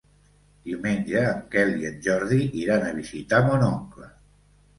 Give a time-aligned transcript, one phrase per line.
[0.69, 4.11] Diumenge en Quel i en Jordi iran a visitar mon oncle.